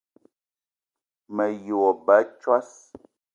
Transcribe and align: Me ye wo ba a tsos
Me 1.35 1.45
ye 1.63 1.73
wo 1.79 1.89
ba 2.05 2.15
a 2.21 2.29
tsos 2.39 2.69